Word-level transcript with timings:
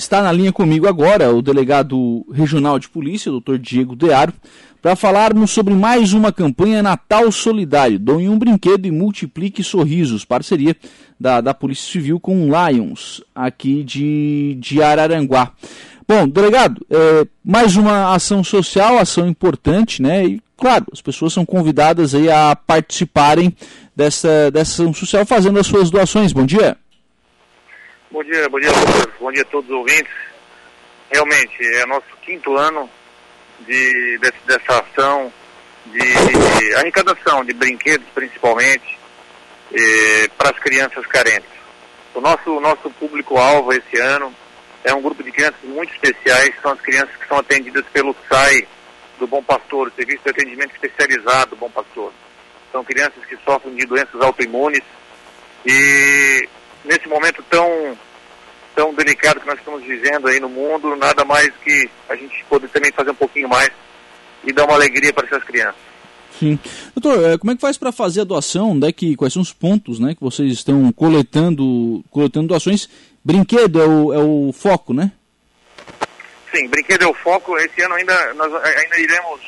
está 0.00 0.22
na 0.22 0.32
linha 0.32 0.52
comigo 0.52 0.88
agora 0.88 1.30
o 1.34 1.42
delegado 1.42 2.24
regional 2.32 2.78
de 2.78 2.88
polícia, 2.88 3.30
Dr. 3.30 3.58
Diego 3.58 3.94
Dearo, 3.94 4.32
para 4.80 4.96
falarmos 4.96 5.50
sobre 5.50 5.74
mais 5.74 6.14
uma 6.14 6.32
campanha 6.32 6.82
Natal 6.82 7.30
Solidário. 7.30 7.98
Doe 7.98 8.28
um 8.28 8.38
brinquedo 8.38 8.86
e 8.86 8.90
multiplique 8.90 9.62
sorrisos, 9.62 10.24
parceria 10.24 10.74
da, 11.18 11.42
da 11.42 11.52
Polícia 11.52 11.92
Civil 11.92 12.18
com 12.18 12.48
Lions, 12.48 13.22
aqui 13.34 13.84
de, 13.84 14.56
de 14.58 14.82
Araranguá. 14.82 15.52
Bom, 16.08 16.26
delegado, 16.26 16.84
é, 16.90 17.26
mais 17.44 17.76
uma 17.76 18.14
ação 18.14 18.42
social, 18.42 18.98
ação 18.98 19.28
importante, 19.28 20.00
né? 20.00 20.24
E, 20.24 20.42
claro, 20.56 20.86
as 20.92 21.02
pessoas 21.02 21.32
são 21.32 21.44
convidadas 21.44 22.14
aí 22.14 22.28
a 22.30 22.56
participarem 22.56 23.54
dessa, 23.94 24.50
dessa 24.50 24.82
ação 24.82 24.94
social 24.94 25.26
fazendo 25.26 25.58
as 25.58 25.66
suas 25.66 25.90
doações. 25.90 26.32
Bom 26.32 26.46
dia. 26.46 26.76
Bom 28.12 28.24
dia, 28.24 28.48
bom 28.48 28.58
dia. 28.58 28.70
Bom 29.20 29.30
dia 29.30 29.42
a 29.42 29.44
todos 29.44 29.70
os 29.70 29.76
ouvintes. 29.76 30.12
Realmente, 31.12 31.64
é 31.76 31.86
nosso 31.86 32.08
quinto 32.22 32.56
ano 32.56 32.90
de, 33.60 34.18
dessa 34.18 34.80
ação 34.80 35.32
de 35.86 36.74
arrecadação 36.74 37.44
de 37.44 37.52
brinquedos, 37.52 38.08
principalmente, 38.12 38.98
eh, 39.72 40.28
para 40.36 40.50
as 40.50 40.58
crianças 40.58 41.06
carentes. 41.06 41.50
O 42.12 42.20
nosso, 42.20 42.58
nosso 42.58 42.90
público-alvo 42.90 43.72
esse 43.72 43.96
ano 44.00 44.34
é 44.82 44.92
um 44.92 45.02
grupo 45.02 45.22
de 45.22 45.30
crianças 45.30 45.62
muito 45.62 45.92
especiais, 45.92 46.52
são 46.60 46.72
as 46.72 46.80
crianças 46.80 47.14
que 47.14 47.28
são 47.28 47.38
atendidas 47.38 47.84
pelo 47.92 48.16
SAI 48.28 48.66
do 49.20 49.26
Bom 49.28 49.42
Pastor, 49.44 49.86
o 49.86 49.92
Serviço 49.92 50.24
de 50.24 50.30
Atendimento 50.30 50.72
Especializado 50.72 51.50
do 51.50 51.56
Bom 51.56 51.70
Pastor. 51.70 52.12
São 52.72 52.82
crianças 52.82 53.24
que 53.24 53.36
sofrem 53.44 53.76
de 53.76 53.86
doenças 53.86 54.20
autoimunes 54.20 54.82
e 55.64 56.48
nesse 56.84 57.08
momento 57.08 57.42
tão, 57.48 57.96
tão 58.74 58.94
delicado 58.94 59.40
que 59.40 59.46
nós 59.46 59.58
estamos 59.58 59.82
vivendo 59.82 60.28
aí 60.28 60.40
no 60.40 60.48
mundo, 60.48 60.96
nada 60.96 61.24
mais 61.24 61.50
que 61.62 61.88
a 62.08 62.16
gente 62.16 62.44
poder 62.48 62.68
também 62.68 62.92
fazer 62.92 63.10
um 63.10 63.14
pouquinho 63.14 63.48
mais 63.48 63.70
e 64.44 64.52
dar 64.52 64.64
uma 64.64 64.74
alegria 64.74 65.12
para 65.12 65.26
essas 65.26 65.44
crianças. 65.44 65.90
Sim. 66.38 66.58
Doutor, 66.96 67.22
eh, 67.24 67.38
como 67.38 67.52
é 67.52 67.54
que 67.54 67.60
faz 67.60 67.76
para 67.76 67.92
fazer 67.92 68.22
a 68.22 68.24
doação? 68.24 68.70
Onde 68.70 68.88
é 68.88 68.92
que, 68.92 69.14
quais 69.14 69.32
são 69.32 69.42
os 69.42 69.52
pontos 69.52 69.98
né, 69.98 70.14
que 70.14 70.22
vocês 70.22 70.50
estão 70.52 70.90
coletando, 70.92 72.02
coletando 72.10 72.48
doações? 72.48 72.88
Brinquedo 73.22 73.80
é 73.80 73.86
o, 73.86 74.12
é 74.14 74.18
o 74.18 74.52
foco, 74.52 74.94
né? 74.94 75.12
Sim, 76.50 76.66
brinquedo 76.68 77.02
é 77.02 77.06
o 77.06 77.14
foco. 77.14 77.58
Esse 77.58 77.82
ano 77.82 77.94
ainda 77.94 78.34
nós 78.34 78.52
ainda 78.54 78.98
iremos, 78.98 79.40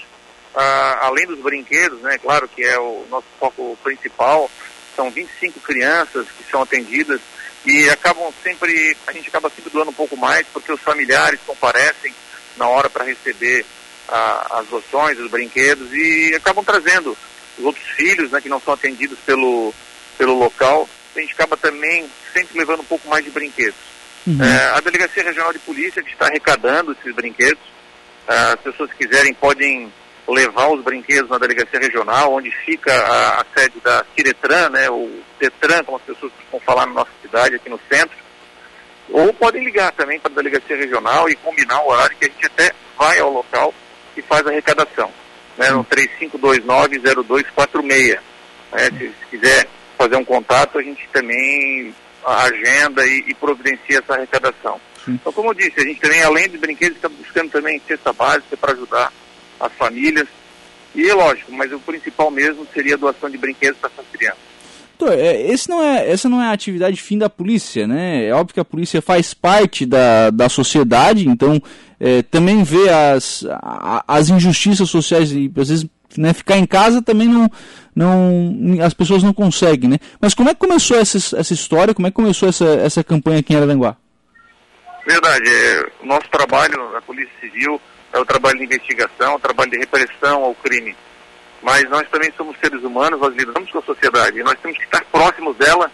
ah, 0.55 1.07
além 1.07 1.27
dos 1.27 1.41
brinquedos, 1.41 2.01
né? 2.03 2.19
Claro 2.19 2.47
que 2.48 2.62
é 2.62 2.79
o 2.79 3.07
nosso 3.11 3.27
foco 3.41 3.77
principal, 3.83 4.51
são 4.95 5.11
25 5.11 5.61
crianças 5.61 6.27
que 6.37 6.51
são 6.51 6.62
atendidas 6.62 7.21
e 7.65 7.89
acabam 7.91 8.33
sempre, 8.43 8.97
a 9.07 9.12
gente 9.12 9.29
acaba 9.29 9.51
sempre 9.51 9.71
doando 9.71 9.91
um 9.91 9.95
pouco 9.95 10.17
mais 10.17 10.47
porque 10.53 10.73
os 10.73 10.81
familiares 10.81 11.41
comparecem 11.47 12.12
na 12.57 12.67
hora 12.69 12.91
para 12.91 13.05
receber 13.05 13.65
a, 14.09 14.59
as 14.59 14.67
doações, 14.67 15.19
os 15.19 15.31
brinquedos 15.31 15.93
e 15.93 16.35
acabam 16.35 16.65
trazendo 16.65 17.17
os 17.59 17.65
outros 17.65 17.87
filhos 17.91 18.31
né, 18.31 18.41
que 18.41 18.48
não 18.48 18.61
são 18.61 18.75
atendidos 18.75 19.19
pelo, 19.20 19.73
pelo 20.19 20.39
local. 20.39 20.89
A 21.15 21.20
gente 21.20 21.35
acaba 21.35 21.57
também 21.57 22.09
sempre 22.33 22.59
levando 22.59 22.81
um 22.81 22.85
pouco 22.85 23.09
mais 23.09 23.25
de 23.25 23.31
brinquedos. 23.31 23.93
Uhum. 24.27 24.43
É, 24.43 24.77
a 24.77 24.81
Delegacia 24.81 25.23
Regional 25.23 25.53
de 25.53 25.59
Polícia 25.61 26.03
que 26.03 26.13
está 26.13 26.27
arrecadando 26.27 26.93
esses 26.93 27.15
brinquedos. 27.15 27.63
as 28.27 28.61
pessoas 28.61 28.91
que 28.93 29.07
quiserem 29.07 29.35
podem 29.35 29.93
levar 30.28 30.69
os 30.69 30.83
brinquedos 30.83 31.31
na 31.31 31.39
delegacia 31.39 31.81
regional, 31.81 32.33
onde 32.33 32.51
fica 32.51 32.92
a, 32.92 33.41
a 33.41 33.47
sede 33.55 33.81
da 33.81 34.05
Ciretran, 34.15 34.69
né, 34.70 34.91
o 34.91 35.20
Detran, 35.41 35.83
como 35.84 35.98
as 35.98 36.05
pessoas 36.05 36.33
vão 36.51 36.61
falar 36.61 36.87
na 36.87 36.92
nossa 36.92 37.11
cidade, 37.20 37.56
aqui 37.56 37.69
no 37.69 37.81
centro. 37.91 38.17
Ou 39.11 39.34
podem 39.34 39.64
ligar 39.64 39.91
também 39.92 40.20
para 40.20 40.33
a 40.33 40.34
delegacia 40.34 40.77
regional 40.77 41.29
e 41.29 41.34
combinar 41.37 41.83
o 41.83 41.91
horário 41.91 42.17
que 42.17 42.25
a 42.27 42.29
gente 42.29 42.47
até 42.47 42.73
vai 42.97 43.19
ao 43.19 43.33
local 43.33 43.75
e 44.17 44.23
faz 44.23 44.47
a 44.47 44.51
arrecadação. 44.51 45.11
Né, 45.59 45.69
no 45.70 45.84
3529-0246. 45.84 48.19
Né, 48.73 48.91
se, 48.97 48.98
se 48.98 49.27
quiser 49.30 49.67
fazer 49.98 50.17
um 50.17 50.24
contato, 50.24 50.79
a 50.79 50.83
gente 50.83 51.07
também 51.13 51.95
agenda 52.24 53.07
e, 53.07 53.24
e 53.29 53.35
providencia 53.35 53.98
essa 53.98 54.14
arrecadação. 54.14 54.80
Sim. 55.05 55.14
Então, 55.14 55.33
como 55.33 55.51
eu 55.51 55.55
disse, 55.55 55.80
a 55.80 55.85
gente 55.85 56.01
também, 56.01 56.23
além 56.23 56.48
de 56.48 56.58
brinquedos, 56.58 56.97
está 56.97 57.08
buscando 57.08 57.51
também 57.51 57.80
cesta 57.86 58.13
básica 58.13 58.57
para 58.57 58.73
ajudar 58.73 59.13
as 59.62 59.73
famílias. 59.73 60.28
E 60.95 61.11
lógico, 61.12 61.52
mas 61.52 61.73
o 61.73 61.80
principal 61.80 62.30
mesmo 62.30 62.67
seria 62.74 62.95
a 62.95 62.98
doação 62.98 63.30
de 63.30 63.39
brinquedos 63.39 63.78
para 63.78 63.90
essas 63.90 64.06
crianças. 64.12 64.52
É, 65.11 65.50
esse 65.50 65.68
não 65.68 65.83
é, 65.83 66.08
essa 66.08 66.28
não 66.28 66.40
é 66.40 66.46
a 66.46 66.52
atividade 66.52 67.00
fim 67.00 67.18
da 67.18 67.28
polícia, 67.28 67.86
né? 67.89 68.27
É 68.27 68.33
óbvio 68.33 68.55
que 68.55 68.61
a 68.61 68.64
polícia 68.64 69.02
faz 69.02 69.34
parte 69.34 69.84
da, 69.84 70.30
da 70.30 70.48
sociedade, 70.48 71.28
então 71.28 71.61
é, 71.98 72.23
também 72.23 72.62
vê 72.62 72.89
as, 72.89 73.45
as 74.06 74.28
injustiças 74.28 74.89
sociais 74.89 75.33
e 75.33 75.50
às 75.56 75.68
vezes 75.68 75.86
né, 76.17 76.33
ficar 76.33 76.58
em 76.58 76.67
casa 76.67 77.02
também 77.02 77.27
não, 77.27 77.50
não 77.94 78.84
as 78.84 78.94
pessoas 78.94 79.23
não 79.23 79.33
conseguem, 79.33 79.90
né? 79.90 79.98
Mas 80.20 80.34
como 80.34 80.50
é 80.50 80.55
que 80.55 80.61
começou 80.61 80.96
essa, 80.98 81.18
essa 81.36 81.52
história? 81.52 81.94
Como 81.94 82.06
é 82.06 82.11
que 82.11 82.17
começou 82.17 82.48
essa, 82.48 82.67
essa 82.67 83.02
campanha 83.02 83.40
aqui 83.40 83.55
em 83.55 83.56
Araranguá? 83.56 83.96
Verdade, 85.06 85.48
é, 85.48 85.86
o 86.02 86.06
nosso 86.06 86.29
trabalho 86.30 86.92
na 86.92 87.00
Polícia 87.00 87.33
Civil 87.40 87.80
é 88.12 88.18
o 88.18 88.24
trabalho 88.24 88.58
de 88.58 88.64
investigação, 88.64 89.36
o 89.36 89.40
trabalho 89.40 89.70
de 89.70 89.78
repressão 89.78 90.45
ao 90.45 90.55
crime. 90.55 90.96
Mas 91.62 91.89
nós 91.89 92.08
também 92.11 92.33
somos 92.36 92.56
seres 92.58 92.83
humanos, 92.83 93.20
nós 93.20 93.34
lidamos 93.34 93.70
com 93.70 93.78
a 93.78 93.83
sociedade 93.83 94.42
nós 94.42 94.58
temos 94.61 94.77
que 94.77 94.84
estar 94.84 95.05
próximos 95.06 95.56
dela 95.56 95.90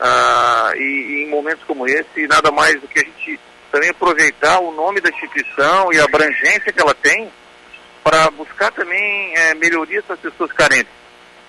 ah, 0.00 0.72
e, 0.74 0.80
e, 0.80 1.24
em 1.24 1.28
momentos 1.28 1.64
como 1.64 1.86
esse, 1.86 2.26
nada 2.26 2.50
mais 2.50 2.80
do 2.80 2.88
que 2.88 2.98
a 2.98 3.04
gente 3.04 3.40
também 3.70 3.90
aproveitar 3.90 4.58
o 4.60 4.72
nome 4.72 5.00
da 5.00 5.10
instituição 5.10 5.92
e 5.92 6.00
a 6.00 6.04
abrangência 6.04 6.72
que 6.72 6.80
ela 6.80 6.94
tem 6.94 7.30
para 8.02 8.30
buscar 8.30 8.72
também 8.72 9.36
é, 9.36 9.54
melhorias 9.54 10.04
para 10.04 10.14
as 10.14 10.20
pessoas 10.20 10.52
carentes. 10.52 10.92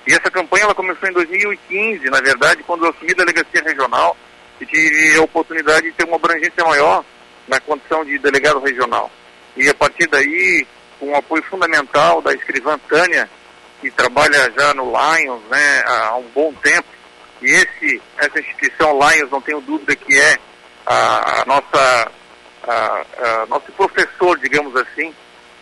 E 0.05 0.13
essa 0.13 0.29
campanha 0.31 0.66
ela 0.66 0.75
começou 0.75 1.07
em 1.07 1.13
2015, 1.13 2.09
na 2.09 2.19
verdade, 2.19 2.63
quando 2.63 2.85
eu 2.85 2.89
assumi 2.89 3.11
a 3.11 3.16
delegacia 3.16 3.61
regional 3.63 4.17
e 4.59 4.66
tive 4.66 5.17
a 5.17 5.21
oportunidade 5.21 5.83
de 5.83 5.93
ter 5.93 6.05
uma 6.05 6.17
abrangência 6.17 6.63
maior 6.66 7.03
na 7.47 7.59
condição 7.61 8.03
de 8.03 8.17
delegado 8.19 8.59
regional. 8.59 9.09
E 9.55 9.69
a 9.69 9.73
partir 9.73 10.07
daí, 10.07 10.65
com 10.99 11.11
o 11.11 11.15
apoio 11.15 11.43
fundamental 11.43 12.21
da 12.21 12.33
escrivã 12.33 12.77
Tânia, 12.87 13.29
que 13.81 13.89
trabalha 13.91 14.51
já 14.57 14.73
no 14.73 14.85
Lions 14.85 15.41
né, 15.49 15.83
há 15.85 16.15
um 16.17 16.27
bom 16.33 16.53
tempo, 16.55 16.87
e 17.41 17.51
esse, 17.51 18.01
essa 18.17 18.39
instituição 18.39 18.99
Lions, 18.99 19.31
não 19.31 19.41
tenho 19.41 19.61
dúvida 19.61 19.95
que 19.95 20.19
é 20.19 20.37
a, 20.85 21.41
a 21.41 21.45
nossa, 21.45 22.11
a, 22.67 23.05
a, 23.17 23.45
nosso 23.47 23.71
professor, 23.71 24.37
digamos 24.39 24.75
assim, 24.75 25.13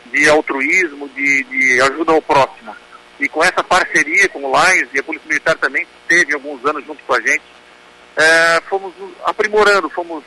de 0.05 0.27
altruísmo, 0.29 1.07
de, 1.09 1.43
de 1.43 1.81
ajuda 1.81 2.13
ao 2.13 2.21
próximo. 2.21 2.75
E 3.19 3.27
com 3.27 3.43
essa 3.43 3.63
parceria 3.63 4.29
com 4.29 4.43
o 4.43 4.51
Lions, 4.51 4.89
e 4.93 4.99
a 4.99 5.03
Polícia 5.03 5.27
Militar 5.27 5.55
também 5.57 5.87
teve 6.07 6.33
alguns 6.33 6.63
anos 6.65 6.85
junto 6.85 7.03
com 7.03 7.13
a 7.13 7.21
gente, 7.21 7.43
é, 8.15 8.61
fomos 8.67 8.93
aprimorando, 9.23 9.89
fomos 9.89 10.23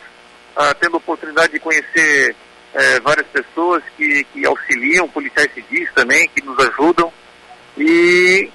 ah, 0.56 0.75
tendo 0.75 0.94
a 0.94 0.98
oportunidade 0.98 1.53
de 1.53 1.59
conhecer 1.59 2.37
é, 2.75 3.01
várias 3.01 3.27
pessoas 3.29 3.83
que, 3.97 4.25
que 4.33 4.47
auxiliam, 4.47 5.09
policiais 5.09 5.53
civis 5.55 5.89
também, 5.95 6.29
que 6.29 6.45
nos 6.45 6.59
ajudam. 6.59 7.13
E 7.77 8.51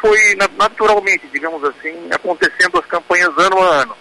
foi 0.00 0.36
naturalmente, 0.56 1.26
digamos 1.32 1.62
assim, 1.64 2.08
acontecendo 2.10 2.78
as 2.78 2.86
campanhas 2.86 3.30
ano 3.38 3.62
a 3.62 3.82
ano. 3.82 3.96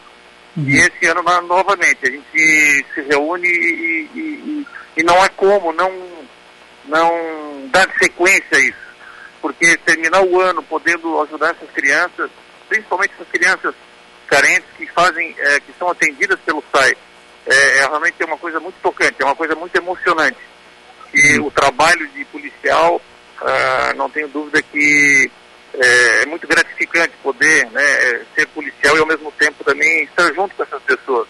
Uhum. 0.56 0.68
E 0.68 0.78
esse 0.78 1.06
ano 1.08 1.24
novamente, 1.48 2.00
a 2.04 2.12
gente 2.12 2.86
se 2.94 3.02
reúne 3.10 3.48
e, 3.48 4.10
e, 4.14 4.20
e, 4.20 4.68
e 4.98 5.04
não 5.04 5.22
há 5.22 5.30
como 5.30 5.72
não, 5.74 5.92
não 6.86 7.70
dar 7.72 7.90
sequência 7.98 8.58
a 8.58 8.60
isso. 8.60 8.84
Porque 9.42 9.78
terminar 9.78 10.22
o 10.22 10.40
ano 10.40 10.62
podendo 10.64 11.22
ajudar 11.22 11.52
essas 11.52 11.70
crianças, 11.72 12.30
principalmente 12.70 13.14
essas 13.14 13.28
crianças 13.30 13.76
carentes 14.28 14.68
que 14.78 14.86
fazem, 14.88 15.36
é, 15.38 15.60
que 15.60 15.74
são 15.78 15.90
atendidas 15.90 16.40
pelo 16.46 16.64
SAI, 16.74 16.96
é, 17.46 17.78
é 17.78 17.88
realmente 17.88 18.24
uma 18.24 18.38
coisa 18.38 18.60
muito 18.60 18.76
tocante, 18.82 19.16
é 19.20 19.26
uma 19.26 19.36
coisa 19.36 19.56
muito 19.56 19.76
emocionante. 19.76 20.38
E 21.14 21.38
uhum. 21.38 21.48
o 21.48 21.52
trabalho 21.52 22.08
de 22.10 22.26
policial, 22.26 23.02
ah, 23.42 23.94
não 23.96 24.10
tenho 24.10 24.28
dúvida 24.28 24.62
que 24.62 25.30
é, 25.74 26.22
é, 26.22 26.26
muito 26.26 26.48
gratificante 26.48 27.14
poder 27.22 27.70
né, 27.72 28.26
ser 28.36 28.48
policial 28.48 28.96
e 28.96 29.00
ao 29.00 29.08
mesmo 29.08 29.32
tempo 29.32 29.64
também 29.64 30.04
estar 30.04 30.32
junto 30.34 30.56
com 30.56 30.64
essas 30.64 30.82
pessoas. 30.84 31.28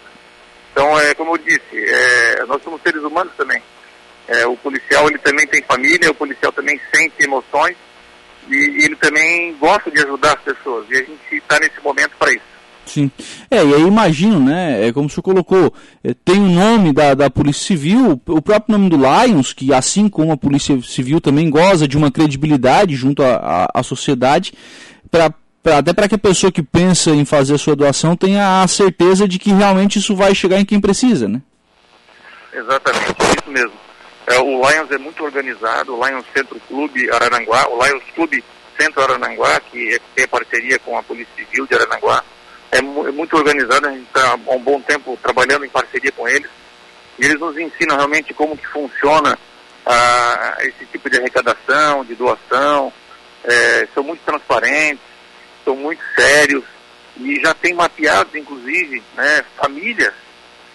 Então, 0.70 0.98
é, 1.00 1.14
como 1.14 1.34
eu 1.34 1.38
disse, 1.38 1.60
é, 1.72 2.44
nós 2.46 2.62
somos 2.62 2.82
seres 2.82 3.02
humanos 3.02 3.32
também. 3.36 3.62
É, 4.26 4.46
o 4.46 4.56
policial 4.56 5.08
ele 5.08 5.18
também 5.18 5.46
tem 5.46 5.62
família, 5.62 6.10
o 6.10 6.14
policial 6.14 6.50
também 6.52 6.80
sente 6.94 7.22
emoções 7.22 7.76
e, 8.48 8.54
e 8.54 8.84
ele 8.84 8.96
também 8.96 9.54
gosta 9.54 9.90
de 9.90 10.00
ajudar 10.00 10.34
as 10.34 10.42
pessoas. 10.42 10.86
E 10.90 10.94
a 10.94 10.98
gente 10.98 11.36
está 11.36 11.58
nesse 11.58 11.80
momento 11.82 12.12
para 12.18 12.32
isso. 12.32 12.53
Sim. 12.86 13.10
É, 13.50 13.64
e 13.64 13.74
aí 13.74 13.82
imagino, 13.82 14.38
né? 14.38 14.86
É 14.86 14.92
como 14.92 15.08
senhor 15.08 15.22
colocou, 15.22 15.72
é, 16.02 16.14
tem 16.24 16.38
o 16.38 16.50
nome 16.50 16.92
da, 16.92 17.14
da 17.14 17.30
Polícia 17.30 17.64
Civil, 17.64 18.20
o 18.26 18.42
próprio 18.42 18.76
nome 18.76 18.90
do 18.90 18.96
Lions, 18.96 19.52
que 19.52 19.72
assim 19.72 20.08
como 20.08 20.32
a 20.32 20.36
Polícia 20.36 20.78
Civil 20.82 21.20
também 21.20 21.48
goza 21.48 21.88
de 21.88 21.96
uma 21.96 22.10
credibilidade 22.10 22.94
junto 22.94 23.22
à, 23.22 23.36
à, 23.36 23.80
à 23.80 23.82
sociedade, 23.82 24.52
pra, 25.10 25.32
pra, 25.62 25.78
até 25.78 25.92
para 25.92 26.08
que 26.08 26.14
a 26.14 26.18
pessoa 26.18 26.52
que 26.52 26.62
pensa 26.62 27.10
em 27.10 27.24
fazer 27.24 27.54
a 27.54 27.58
sua 27.58 27.74
doação 27.74 28.14
tenha 28.16 28.62
a 28.62 28.68
certeza 28.68 29.26
de 29.26 29.38
que 29.38 29.52
realmente 29.52 29.98
isso 29.98 30.14
vai 30.14 30.34
chegar 30.34 30.60
em 30.60 30.64
quem 30.64 30.80
precisa, 30.80 31.26
né? 31.28 31.40
Exatamente, 32.52 33.16
é 33.20 33.40
isso 33.40 33.50
mesmo. 33.50 33.84
É, 34.26 34.38
o 34.38 34.68
Lions 34.68 34.90
é 34.90 34.98
muito 34.98 35.22
organizado, 35.22 35.94
o 35.94 36.06
Lions 36.06 36.24
Centro 36.34 36.58
Clube 36.68 37.10
Araranguá, 37.10 37.68
o 37.68 37.84
Lions 37.84 38.04
Clube 38.14 38.42
Centro 38.78 39.02
Araranguá, 39.02 39.60
que 39.60 39.94
é, 39.94 40.00
tem 40.14 40.26
parceria 40.26 40.78
com 40.78 40.96
a 40.96 41.02
Polícia 41.02 41.32
Civil 41.36 41.66
de 41.66 41.74
Araranguá, 41.74 42.24
é, 42.74 42.78
é 42.78 43.12
muito 43.12 43.36
organizado, 43.36 43.86
a 43.86 43.92
gente 43.92 44.06
está 44.06 44.32
há 44.32 44.54
um 44.54 44.60
bom 44.60 44.80
tempo 44.80 45.18
trabalhando 45.22 45.64
em 45.64 45.68
parceria 45.68 46.10
com 46.12 46.28
eles, 46.28 46.50
e 47.18 47.24
eles 47.24 47.38
nos 47.38 47.56
ensinam 47.56 47.96
realmente 47.96 48.34
como 48.34 48.56
que 48.56 48.66
funciona 48.66 49.38
ah, 49.86 50.56
esse 50.60 50.84
tipo 50.86 51.08
de 51.08 51.18
arrecadação, 51.18 52.04
de 52.04 52.14
doação, 52.14 52.92
é, 53.44 53.86
são 53.94 54.02
muito 54.02 54.20
transparentes, 54.24 55.04
são 55.64 55.76
muito 55.76 56.02
sérios, 56.16 56.64
e 57.16 57.40
já 57.40 57.54
tem 57.54 57.74
mapeados, 57.74 58.34
inclusive, 58.34 59.00
né, 59.14 59.44
famílias 59.56 60.12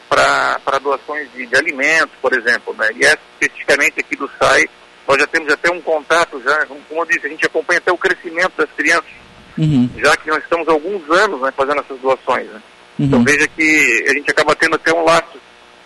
para 0.08 0.80
doações 0.82 1.32
de, 1.34 1.46
de, 1.46 1.56
alimentos, 1.56 2.16
por 2.22 2.34
exemplo. 2.34 2.74
Né? 2.76 2.90
E 2.96 3.06
especificamente 3.06 4.00
aqui 4.00 4.16
do 4.16 4.30
SAI, 4.40 4.68
nós 5.08 5.18
já 5.20 5.28
temos 5.28 5.52
até 5.52 5.70
um 5.70 5.82
contato, 5.82 6.42
já, 6.42 6.66
como 6.66 7.02
eu 7.02 7.06
disse, 7.06 7.28
a 7.28 7.30
gente 7.30 7.46
acompanha 7.46 7.80
até 7.80 7.92
o 7.92 7.98
crescimento 7.98 8.54
das 8.58 8.72
crianças, 8.72 9.19
uhum. 9.60 9.90
já 9.98 10.16
que 10.18 10.30
nós 10.30 10.44
estamos 10.44 10.68
há 10.68 10.72
alguns 10.72 11.10
anos 11.10 11.42
né, 11.42 11.52
fazendo 11.56 11.80
essas 11.82 12.00
doações. 12.00 12.48
Né? 12.48 12.62
Uhum. 13.00 13.06
Então 13.06 13.24
veja 13.24 13.48
que 13.48 14.06
a 14.08 14.14
gente 14.14 14.32
acaba 14.32 14.56
tendo 14.56 14.76
até 14.76 14.94
um 14.94 15.04
laço 15.04 15.40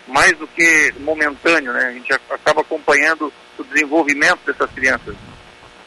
mais 0.06 0.36
do 0.38 0.46
que 0.46 0.94
momentâneo, 1.00 1.72
né? 1.72 1.86
a 1.86 1.92
gente 1.92 2.12
acaba 2.12 2.60
acompanhando 2.60 3.32
o 3.58 3.64
desenvolvimento 3.64 4.40
dessas 4.46 4.70
crianças. 4.70 5.14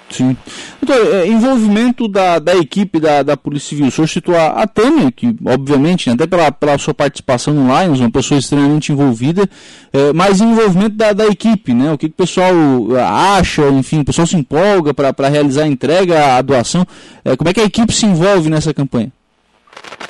Sim. 0.10 0.38
Então, 0.82 0.96
é, 0.96 1.28
envolvimento 1.28 2.08
da, 2.08 2.40
da 2.40 2.56
equipe 2.56 3.00
da, 3.00 3.22
da 3.22 3.36
Polícia 3.36 3.70
Civil. 3.70 3.88
O 3.88 3.92
senhor 3.92 4.08
citou 4.08 4.36
a, 4.36 4.64
a 4.64 4.68
Tânia, 4.68 5.12
que 5.12 5.36
obviamente, 5.46 6.10
até 6.10 6.26
pela, 6.26 6.52
pela 6.52 6.78
sua 6.78 6.94
participação 6.94 7.54
no 7.54 7.68
Lions, 7.68 8.00
uma 8.00 8.10
pessoa 8.10 8.40
extremamente 8.40 8.92
envolvida, 8.92 9.50
é, 9.92 10.14
mas 10.14 10.40
envolvimento 10.40 10.96
da, 10.96 11.12
da 11.12 11.26
equipe, 11.28 11.74
né? 11.74 11.92
O 11.92 11.98
que, 11.98 12.08
que 12.08 12.14
o 12.14 12.18
pessoal 12.18 12.54
é, 12.96 13.02
acha, 13.38 13.68
enfim, 13.70 14.00
o 14.00 14.06
pessoal 14.06 14.26
se 14.26 14.38
empolga 14.38 14.94
para 14.94 15.28
realizar 15.28 15.64
a 15.64 15.68
entrega, 15.68 16.38
a 16.38 16.42
doação. 16.42 16.88
É, 17.26 17.36
como 17.36 17.50
é 17.50 17.54
que 17.54 17.62
a 17.62 17.66
equipe 17.66 17.92
se 17.92 18.06
envolve 18.06 18.50
nessa 18.50 18.74
campanha? 18.74 19.12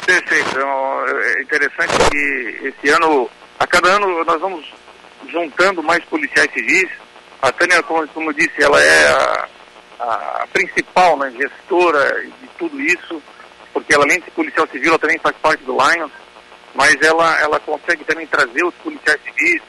Perfeito. 0.06 0.50
Então, 0.52 0.70
é 0.70 1.42
interessante 1.42 1.94
que 2.12 2.68
esse 2.68 2.94
ano, 2.94 3.28
a 3.60 3.66
cada 3.66 3.90
ano, 3.90 4.24
nós 4.26 4.40
vamos 4.40 4.64
juntando 5.32 5.82
mais 5.82 6.04
policiais 6.06 6.50
civis. 6.54 6.90
A 7.42 7.52
Tânia, 7.52 7.82
como, 7.84 8.08
como 8.10 8.34
disse, 8.34 8.62
ela 8.62 8.82
é 8.82 9.08
a 9.10 9.48
a 10.00 10.48
principal 10.54 11.18
né, 11.18 11.32
gestora 11.32 12.24
de 12.24 12.48
tudo 12.58 12.80
isso, 12.80 13.22
porque 13.74 13.94
ela, 13.94 14.04
além 14.04 14.20
de 14.20 14.32
policial 14.32 14.68
civil, 14.68 14.90
ela 14.90 15.00
também 15.00 15.20
faz 15.20 15.36
parte 15.38 15.64
do 15.64 15.74
Lions, 15.74 16.12
mas 16.74 16.96
ela, 17.02 17.40
ela 17.42 17.60
consegue 17.60 18.04
também 18.04 18.28
trazer 18.28 18.64
os 18.64 18.76
policiais 18.76 19.20
civis 19.24 19.62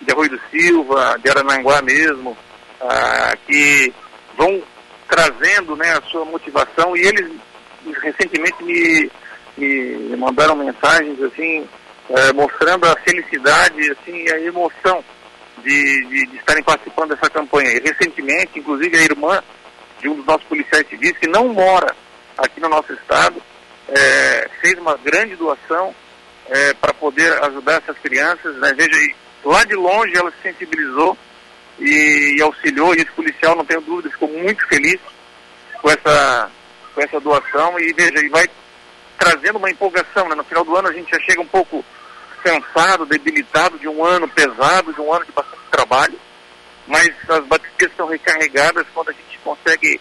de 0.00 0.12
Arroio 0.12 0.30
do 0.30 0.40
Silva, 0.50 1.18
de 1.22 1.30
Arananguá 1.30 1.82
mesmo, 1.82 2.36
ah, 2.80 3.36
que 3.46 3.92
vão 4.36 4.62
trazendo 5.08 5.76
né, 5.76 5.92
a 5.92 6.02
sua 6.02 6.24
motivação 6.24 6.96
e 6.96 7.00
eles 7.00 7.30
recentemente 8.02 8.62
me, 8.62 9.10
me 9.56 10.16
mandaram 10.16 10.56
mensagens 10.56 11.20
assim, 11.22 11.68
eh, 12.10 12.32
mostrando 12.32 12.86
a 12.86 12.96
felicidade 13.00 13.90
assim, 13.92 14.28
a 14.30 14.40
emoção 14.40 15.04
de, 15.62 16.06
de, 16.06 16.26
de, 16.26 16.36
estarem 16.36 16.62
participando 16.62 17.10
dessa 17.10 17.30
campanha. 17.30 17.70
E 17.70 17.80
recentemente, 17.80 18.58
inclusive, 18.58 18.96
a 18.96 19.02
irmã 19.02 19.42
de 20.04 20.10
um 20.10 20.16
dos 20.16 20.26
nossos 20.26 20.46
policiais 20.46 20.86
civis 20.86 21.16
que 21.16 21.26
não 21.26 21.48
mora 21.48 21.96
aqui 22.36 22.60
no 22.60 22.68
nosso 22.68 22.92
estado, 22.92 23.42
é, 23.88 24.50
fez 24.60 24.78
uma 24.78 24.98
grande 24.98 25.34
doação 25.34 25.94
é, 26.46 26.74
para 26.74 26.92
poder 26.92 27.32
ajudar 27.44 27.82
essas 27.82 27.96
crianças. 27.98 28.54
Né? 28.56 28.74
Veja, 28.74 29.14
lá 29.42 29.64
de 29.64 29.74
longe 29.74 30.14
ela 30.14 30.30
se 30.32 30.42
sensibilizou 30.42 31.16
e, 31.78 32.36
e, 32.36 32.42
auxiliou, 32.42 32.94
e 32.94 32.98
esse 32.98 33.10
policial, 33.12 33.56
não 33.56 33.64
tenho 33.64 33.80
dúvida, 33.80 34.10
ficou 34.10 34.28
muito 34.28 34.66
feliz 34.68 35.00
com 35.80 35.88
essa, 35.90 36.50
com 36.94 37.00
essa 37.00 37.18
doação 37.18 37.80
e 37.80 37.90
veja, 37.94 38.22
e 38.22 38.28
vai 38.28 38.46
trazendo 39.18 39.56
uma 39.56 39.70
empolgação. 39.70 40.28
Né? 40.28 40.34
No 40.34 40.44
final 40.44 40.66
do 40.66 40.76
ano 40.76 40.88
a 40.88 40.92
gente 40.92 41.10
já 41.10 41.20
chega 41.20 41.40
um 41.40 41.46
pouco 41.46 41.82
cansado, 42.42 43.06
debilitado 43.06 43.78
de 43.78 43.88
um 43.88 44.04
ano 44.04 44.28
pesado, 44.28 44.92
de 44.92 45.00
um 45.00 45.10
ano 45.10 45.24
de 45.24 45.32
bastante 45.32 45.62
trabalho, 45.70 46.20
mas 46.86 47.10
as 47.28 47.44
baterias 47.46 47.92
são 47.96 48.06
recarregadas 48.06 48.86
quando 48.94 49.10
a 49.10 49.12
gente 49.12 49.38
consegue 49.42 50.00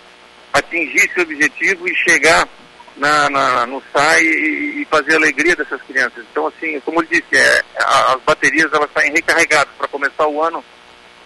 atingir 0.51 1.09
esse 1.09 1.19
objetivo 1.19 1.88
e 1.88 1.95
chegar 1.95 2.47
na, 2.95 3.30
na 3.30 3.65
no 3.65 3.81
SAI 3.91 4.21
e, 4.24 4.81
e, 4.81 4.85
fazer 4.85 5.13
a 5.13 5.18
alegria 5.18 5.56
dessas 5.56 5.81
crianças. 5.81 6.24
Então, 6.31 6.47
assim, 6.47 6.80
como 6.81 7.01
eu 7.01 7.07
disse, 7.07 7.35
é, 7.35 7.63
as 7.75 8.21
baterias 8.21 8.71
elas 8.71 8.89
saem 8.94 9.12
recarregadas 9.12 9.74
para 9.77 9.88
começar 9.88 10.27
o 10.27 10.41
ano 10.41 10.63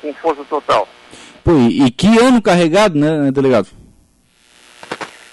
com 0.01 0.13
força 0.15 0.43
total. 0.45 0.87
Pô, 1.43 1.51
e, 1.69 1.89
que 1.91 2.17
ano 2.19 2.41
carregado, 2.41 2.97
né, 2.97 3.31
delegado? 3.31 3.67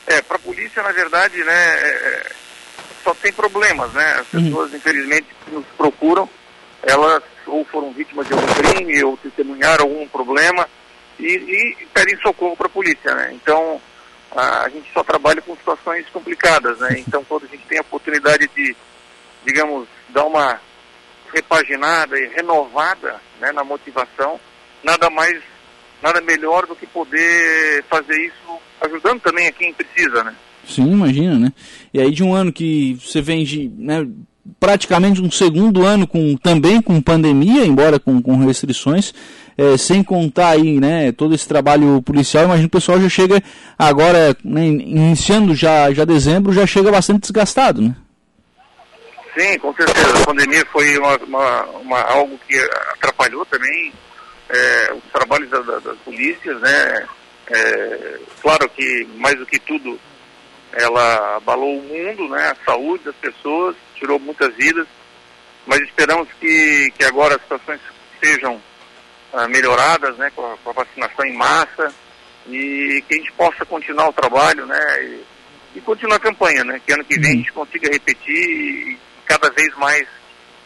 É, 0.07 0.21
para 0.23 0.37
a 0.37 0.41
polícia, 0.41 0.83
na 0.83 0.93
verdade, 0.93 1.43
né, 1.43 1.53
é, 1.53 1.89
é, 1.89 2.33
só 3.03 3.15
tem 3.15 3.33
problemas, 3.33 3.93
né? 3.93 4.17
As 4.21 4.33
uhum. 4.33 4.45
pessoas, 4.45 4.71
uhum. 4.71 4.77
infelizmente, 4.77 5.27
nos 5.49 5.65
procuram, 5.77 6.29
elas 6.87 7.23
ou 7.47 7.65
foram 7.65 7.93
vítimas 7.93 8.27
de 8.27 8.33
algum 8.33 8.47
crime 8.55 9.05
ou 9.05 9.17
testemunharam 9.17 9.85
algum 9.85 10.09
problema, 10.09 10.69
e, 11.19 11.27
e 11.27 11.87
pedem 11.93 12.17
socorro 12.19 12.57
para 12.57 12.67
a 12.67 12.71
polícia, 12.71 13.15
né? 13.15 13.31
Então, 13.33 13.81
a, 14.33 14.65
a, 14.65 14.69
gente 14.69 14.93
só 14.93 15.03
trabalha 15.03 15.41
com 15.41 15.57
situações 15.57 16.07
complicadas, 16.13 16.79
né? 16.81 16.97
Então, 16.99 17.25
quando 17.25 17.45
a 17.45 17.49
gente 17.49 17.65
tem 17.67 17.79
a 17.79 17.83
oportunidade 17.83 18.49
de, 18.55 18.77
digamos, 19.47 19.87
dar 20.11 20.25
uma 20.25 20.61
repaginada 21.33 22.19
e 22.19 22.29
renovada 22.29 23.21
né, 23.41 23.53
na 23.53 23.65
motivação, 23.65 24.39
nada 24.83 25.11
mais, 25.11 25.43
nada 26.03 26.21
melhor 26.21 26.67
do 26.67 26.77
que 26.77 26.87
poder 26.87 27.85
fazer 27.85 28.17
isso 28.27 28.61
ajudando 28.81 29.21
também 29.21 29.49
a 29.49 29.53
quem 29.53 29.73
precisa, 29.73 30.23
né? 30.23 30.35
Sim, 30.67 30.93
imagina, 30.93 31.39
né? 31.39 31.53
E 31.93 32.01
aí 32.01 32.11
de 32.11 32.23
um 32.23 32.35
ano 32.35 32.53
que 32.53 32.95
você 32.95 33.21
vem 33.21 33.45
de, 33.45 33.69
né, 33.77 34.07
praticamente 34.61 35.21
um 35.21 35.31
segundo 35.31 35.85
ano 35.85 36.07
com 36.07 36.37
também 36.37 36.81
com 36.81 37.01
pandemia, 37.01 37.65
embora 37.65 37.99
com, 37.99 38.21
com 38.21 38.45
restrições, 38.45 39.15
é, 39.57 39.77
sem 39.77 40.03
contar 40.03 40.51
aí, 40.51 40.79
né, 40.79 41.13
todo 41.13 41.35
esse 41.35 41.47
trabalho 41.47 42.03
policial, 42.03 42.45
imagino 42.45 42.69
que 42.69 42.77
o 42.77 42.81
pessoal 42.81 43.01
já 43.01 43.09
chega 43.09 43.43
agora, 43.79 44.37
né, 44.45 44.67
iniciando 44.67 45.55
já, 45.55 45.93
já 45.93 46.05
dezembro, 46.05 46.53
já 46.53 46.67
chega 46.67 46.91
bastante 46.91 47.23
desgastado, 47.23 47.81
né? 47.81 47.97
Sim, 49.37 49.59
com 49.59 49.75
certeza. 49.75 50.23
A 50.23 50.27
pandemia 50.27 50.65
foi 50.71 50.97
uma, 50.97 51.17
uma, 51.17 51.63
uma 51.81 52.01
algo 52.03 52.39
que 52.47 52.57
atrapalhou 52.93 53.45
também 53.47 53.93
é, 54.49 54.93
os 54.93 55.03
trabalhos 55.13 55.51
da, 55.51 55.61
da, 55.61 55.79
das 55.81 55.99
polícias, 55.99 56.61
né? 56.61 57.07
É, 57.49 58.19
claro 58.41 58.69
que, 58.69 59.09
mais 59.17 59.37
do 59.37 59.45
que 59.45 59.59
tudo, 59.59 59.99
ela 60.73 61.37
abalou 61.37 61.79
o 61.79 61.83
mundo, 61.83 62.29
né? 62.29 62.53
A 62.53 62.65
saúde 62.65 63.05
das 63.05 63.17
pessoas, 63.17 63.75
tirou 63.95 64.19
muitas 64.19 64.55
vidas, 64.55 64.87
mas 65.67 65.81
esperamos 65.81 66.29
que, 66.41 66.93
que 66.97 67.05
agora 67.05 67.37
as 67.37 67.43
situações 67.43 67.81
sejam 68.23 68.55
uh, 69.33 69.49
melhoradas, 69.49 70.17
né, 70.17 70.31
com 70.35 70.45
a, 70.45 70.57
com 70.59 70.71
a, 70.71 70.73
vacinação 70.73 71.25
em 71.25 71.35
massa 71.35 71.93
e 72.49 73.03
que 73.09 73.15
a 73.15 73.19
gente 73.19 73.33
possa 73.33 73.65
continuar 73.65 74.09
o 74.09 74.13
trabalho, 74.13 74.67
né, 74.67 75.03
e, 75.03 75.25
e 75.77 75.81
continuar 75.81 76.17
a 76.17 76.21
campanha, 76.21 76.65
né, 76.65 76.81
que 76.85 76.93
ano 76.93 77.05
que 77.05 77.19
vem 77.19 77.33
a 77.33 77.37
gente 77.37 77.53
consiga 77.53 77.91
repetir 77.91 78.35
e 78.35 78.99
cada 79.27 79.51
vez 79.51 79.75
mais 79.77 80.07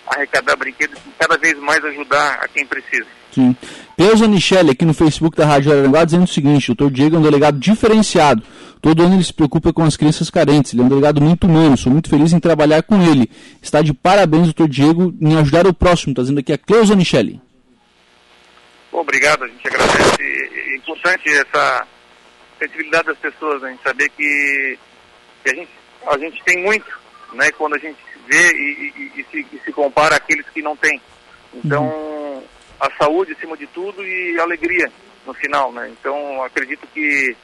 arrecadar 0.07 0.57
brinquedos 0.57 0.99
e 1.07 1.11
cada 1.19 1.37
vez 1.37 1.59
mais 1.59 1.85
ajudar 1.85 2.39
a 2.43 2.49
quem 2.49 2.67
precisa. 2.67 3.07
Sim. 3.33 3.55
Cleusa 3.97 4.27
Michele 4.27 4.71
aqui 4.71 4.85
no 4.85 4.95
Facebook 4.95 5.37
da 5.37 5.47
Rádio 5.47 5.73
Aranguá 5.73 6.05
dizendo 6.05 6.25
o 6.25 6.29
seguinte, 6.29 6.69
doutor 6.69 6.91
Diego 6.91 7.17
é 7.17 7.19
um 7.19 7.23
delegado 7.23 7.59
diferenciado. 7.59 8.43
Todo 8.81 9.03
ano 9.03 9.17
ele 9.17 9.25
se 9.25 9.33
preocupa 9.33 9.73
com 9.73 9.83
as 9.83 9.97
crianças 9.97 10.31
carentes. 10.31 10.73
Ele 10.73 10.83
é 10.83 10.85
um 10.85 10.89
delegado 10.89 11.21
muito 11.21 11.47
humano. 11.47 11.77
Sou 11.77 11.93
muito 11.93 12.09
feliz 12.09 12.33
em 12.33 12.41
trabalhar 12.41 12.83
com 12.83 13.03
ele. 13.03 13.31
Está 13.61 13.83
de 13.83 13.93
parabéns, 13.93 14.45
doutor 14.45 14.69
Diego, 14.69 15.15
em 15.21 15.37
ajudar 15.37 15.67
o 15.67 15.75
próximo. 15.75 16.13
Está 16.13 16.23
dizendo 16.23 16.41
aqui 16.41 16.53
a 16.53 16.59
Cleusa 16.59 16.95
Michele. 16.95 17.41
Obrigado, 18.93 19.45
a 19.45 19.49
gente 19.49 19.67
agradece. 19.67 20.23
É 20.23 20.77
importante 20.77 21.29
essa 21.29 21.87
sensibilidade 22.59 23.07
das 23.07 23.19
pessoas, 23.19 23.63
né? 23.63 23.79
saber 23.85 24.09
que, 24.11 24.79
que, 25.45 25.51
a, 25.51 25.55
gente, 25.55 25.71
a 26.07 26.19
gente 26.19 26.43
tem 26.45 26.63
muito, 26.63 26.99
né? 27.33 27.51
Quando 27.53 27.77
a 27.77 27.79
gente 27.79 27.99
vê 28.27 28.53
e, 28.53 28.93
e, 28.97 29.21
e, 29.21 29.27
se, 29.31 29.47
e 29.53 29.61
se, 29.65 29.73
compara 29.73 30.17
àqueles 30.17 30.47
que 30.51 30.63
não 30.63 30.77
têm. 30.77 31.01
Então, 31.55 31.85
uhum. 31.87 32.43
a 32.81 32.91
saúde 32.99 33.33
acima 33.33 33.57
de 33.57 33.67
tudo 33.69 34.05
e 34.05 34.39
a 34.39 34.43
alegria 34.43 34.91
no 35.27 35.33
final, 35.35 35.73
né? 35.73 35.91
Então, 35.91 36.43
acredito 36.43 36.87
que 36.93 37.37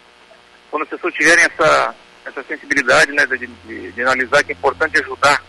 quando 0.75 0.83
as 0.83 0.89
pessoas 0.89 1.15
tiverem 1.15 1.45
essa, 1.45 1.95
essa 2.27 2.43
sensibilidade, 2.43 3.13
né? 3.13 3.25
De, 3.27 3.47
de, 3.47 3.93
de 3.93 4.03
analisar 4.03 4.43
que 4.43 4.51
é 4.51 4.57
importante 4.57 5.01
ajudar 5.01 5.41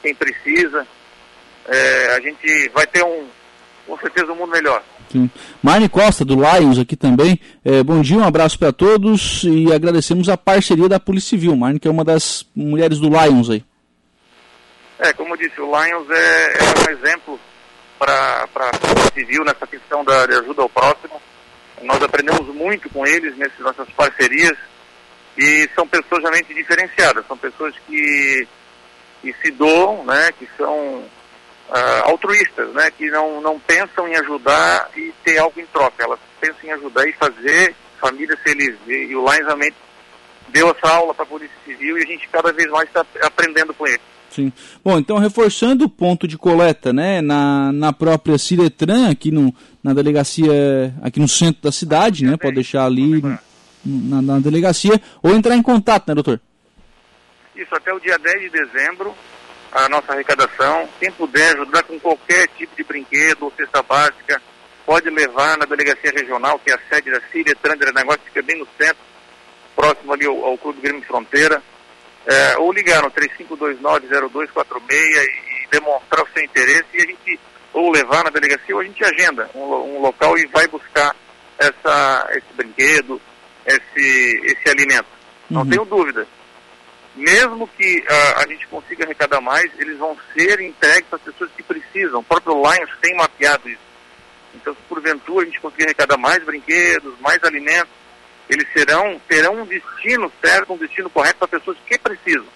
quem 0.00 0.14
precisa, 0.14 0.86
é, 1.66 2.14
a 2.14 2.20
gente 2.20 2.68
vai 2.68 2.86
ter 2.86 3.02
um, 3.02 3.26
com 3.84 3.98
certeza, 3.98 4.30
um 4.30 4.36
mundo 4.36 4.52
melhor. 4.52 4.80
Sim. 5.10 5.28
Marne 5.60 5.88
Costa, 5.88 6.24
do 6.24 6.36
Lions, 6.36 6.78
aqui 6.78 6.94
também. 6.94 7.40
É, 7.64 7.82
bom 7.82 8.00
dia, 8.00 8.16
um 8.16 8.24
abraço 8.24 8.56
para 8.60 8.72
todos 8.72 9.42
e 9.42 9.72
agradecemos 9.72 10.28
a 10.28 10.36
parceria 10.36 10.88
da 10.88 11.00
Polícia 11.00 11.30
Civil. 11.30 11.56
Marne, 11.56 11.80
que 11.80 11.88
é 11.88 11.90
uma 11.90 12.04
das 12.04 12.46
mulheres 12.54 13.00
do 13.00 13.08
Lions 13.08 13.50
aí. 13.50 13.64
É, 15.00 15.12
como 15.14 15.34
eu 15.34 15.36
disse, 15.36 15.60
o 15.60 15.66
Lions 15.66 16.08
é, 16.10 16.58
é 16.58 16.88
um 16.88 16.92
exemplo 16.92 17.40
para 17.98 18.46
a 18.54 19.18
civil 19.18 19.44
nessa 19.44 19.66
questão 19.66 20.04
da, 20.04 20.26
de 20.26 20.34
ajuda 20.34 20.62
ao 20.62 20.68
próximo. 20.68 21.20
Nós 21.82 22.02
aprendemos 22.02 22.46
muito 22.54 22.88
com 22.90 23.06
eles 23.06 23.36
nessas 23.36 23.58
nossas 23.60 23.88
parcerias 23.90 24.56
e 25.36 25.68
são 25.74 25.86
pessoas 25.86 26.22
realmente 26.22 26.52
diferenciadas, 26.52 27.26
são 27.26 27.36
pessoas 27.36 27.74
que, 27.86 28.46
que 29.22 29.34
se 29.42 29.50
doam, 29.52 30.04
né, 30.04 30.30
que 30.38 30.46
são 30.56 30.98
uh, 30.98 32.02
altruístas, 32.04 32.72
né, 32.74 32.90
que 32.90 33.10
não, 33.10 33.40
não 33.40 33.58
pensam 33.58 34.06
em 34.08 34.16
ajudar 34.16 34.90
e 34.96 35.12
ter 35.24 35.38
algo 35.38 35.58
em 35.60 35.66
troca, 35.66 36.04
elas 36.04 36.18
pensam 36.40 36.64
em 36.64 36.72
ajudar 36.72 37.08
e 37.08 37.12
fazer 37.12 37.74
família 38.00 38.36
feliz. 38.38 38.76
E, 38.86 39.14
o 39.14 39.24
Lions 39.24 39.46
realmente 39.46 39.76
deu 40.48 40.70
essa 40.70 40.94
aula 40.94 41.14
para 41.14 41.24
a 41.24 41.28
Polícia 41.28 41.56
Civil 41.64 41.98
e 41.98 42.02
a 42.02 42.06
gente 42.06 42.28
cada 42.28 42.52
vez 42.52 42.68
mais 42.70 42.88
está 42.88 43.04
aprendendo 43.22 43.72
com 43.74 43.86
eles. 43.86 44.00
Sim. 44.30 44.52
Bom, 44.84 44.98
então 44.98 45.18
reforçando 45.18 45.84
o 45.84 45.88
ponto 45.88 46.26
de 46.26 46.38
coleta, 46.38 46.92
né, 46.92 47.20
na, 47.20 47.72
na 47.72 47.92
própria 47.92 48.38
Ciretran, 48.38 49.10
aqui 49.10 49.30
no, 49.30 49.52
na 49.82 49.92
delegacia, 49.92 50.94
aqui 51.02 51.18
no 51.18 51.28
centro 51.28 51.62
da 51.62 51.72
cidade, 51.72 52.24
né, 52.24 52.36
pode 52.36 52.54
deixar 52.54 52.84
ali 52.84 53.20
na, 53.84 54.22
na, 54.22 54.38
delegacia, 54.38 55.00
ou 55.20 55.34
entrar 55.34 55.56
em 55.56 55.62
contato, 55.62 56.08
né, 56.08 56.14
doutor? 56.14 56.40
Isso, 57.56 57.74
até 57.74 57.92
o 57.92 57.98
dia 57.98 58.16
10 58.18 58.40
de 58.42 58.50
dezembro, 58.50 59.14
a 59.72 59.88
nossa 59.88 60.12
arrecadação, 60.12 60.88
quem 61.00 61.10
puder 61.10 61.56
ajudar 61.56 61.82
com 61.82 61.98
qualquer 61.98 62.48
tipo 62.56 62.74
de 62.76 62.84
brinquedo 62.84 63.42
ou 63.42 63.52
cesta 63.56 63.82
básica, 63.82 64.40
pode 64.86 65.10
levar 65.10 65.58
na 65.58 65.66
delegacia 65.66 66.12
regional, 66.12 66.58
que 66.58 66.70
é 66.70 66.74
a 66.74 66.80
sede 66.88 67.10
da 67.10 67.20
Ciretran 67.32 67.76
de 67.76 67.92
Negócio, 67.92 68.20
que 68.20 68.28
fica 68.28 68.42
bem 68.42 68.58
no 68.58 68.66
centro, 68.78 69.02
próximo 69.74 70.12
ali 70.12 70.26
ao, 70.26 70.44
ao 70.44 70.56
Clube 70.56 70.80
Grêmio 70.80 71.02
Fronteira, 71.02 71.60
é, 72.26 72.58
ou 72.58 72.72
ligar 72.72 73.02
no 73.02 73.10
3529-0246 73.10 74.90
e, 74.90 75.50
demonstrar 75.70 76.24
o 76.24 76.28
seu 76.32 76.42
interesse 76.42 76.88
e 76.94 77.02
a 77.02 77.06
gente 77.06 77.40
ou 77.72 77.92
levar 77.92 78.24
na 78.24 78.30
delegacia 78.30 78.74
ou 78.74 78.80
a 78.80 78.84
gente 78.84 79.04
agenda 79.04 79.48
um, 79.54 79.62
um 79.62 80.00
local 80.00 80.36
e 80.36 80.44
vai 80.46 80.66
buscar 80.66 81.14
essa, 81.56 82.28
esse 82.32 82.52
brinquedo, 82.56 83.20
esse, 83.64 84.40
esse 84.44 84.68
alimento. 84.68 85.06
Não 85.48 85.62
uhum. 85.62 85.68
tenho 85.68 85.84
dúvida. 85.84 86.26
Mesmo 87.14 87.68
que 87.68 87.98
uh, 87.98 88.38
a 88.38 88.46
gente 88.48 88.66
consiga 88.68 89.04
arrecadar 89.04 89.40
mais, 89.40 89.70
eles 89.78 89.98
vão 89.98 90.16
ser 90.34 90.60
entregues 90.60 91.12
às 91.12 91.20
pessoas 91.20 91.50
que 91.56 91.62
precisam. 91.62 92.20
O 92.20 92.24
próprio 92.24 92.54
Lions 92.54 92.90
tem 93.00 93.14
mapeado 93.16 93.68
isso. 93.68 93.90
Então, 94.54 94.74
se 94.74 94.80
porventura 94.88 95.42
a 95.42 95.46
gente 95.46 95.60
conseguir 95.60 95.84
arrecadar 95.84 96.16
mais 96.16 96.42
brinquedos, 96.44 97.18
mais 97.20 97.42
alimentos, 97.44 97.92
eles 98.50 98.66
serão, 98.72 99.20
terão 99.28 99.62
um 99.62 99.66
destino 99.66 100.30
certo, 100.42 100.72
um 100.72 100.76
destino 100.76 101.08
correto 101.08 101.38
para 101.38 101.48
pessoas 101.48 101.78
que 101.86 101.98
precisam. 101.98 102.46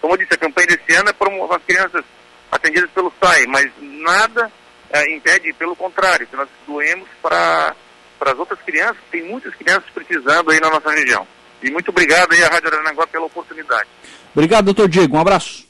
Como 0.00 0.12
eu 0.12 0.18
disse, 0.18 0.34
a 0.34 0.38
campanha 0.38 0.68
desse 0.68 0.94
ano 0.94 1.08
é 1.08 1.12
para 1.12 1.56
as 1.56 1.62
crianças 1.64 2.04
atendidas 2.50 2.90
pelo 2.90 3.12
SAI, 3.20 3.46
mas 3.46 3.70
nada 3.80 4.50
é, 4.90 5.14
impede, 5.14 5.52
pelo 5.54 5.74
contrário, 5.74 6.26
que 6.26 6.36
nós 6.36 6.48
doemos 6.66 7.08
para 7.22 7.74
as 8.20 8.38
outras 8.38 8.60
crianças, 8.60 8.98
tem 9.10 9.22
muitas 9.24 9.54
crianças 9.54 9.84
precisando 9.94 10.50
aí 10.50 10.60
na 10.60 10.70
nossa 10.70 10.90
região. 10.90 11.26
E 11.62 11.70
muito 11.70 11.90
obrigado 11.90 12.32
aí 12.32 12.44
à 12.44 12.48
Rádio 12.48 12.68
Aranaguá 12.68 13.06
pela 13.06 13.26
oportunidade. 13.26 13.88
Obrigado, 14.32 14.66
doutor 14.66 14.88
Diego. 14.88 15.16
Um 15.16 15.20
abraço. 15.20 15.67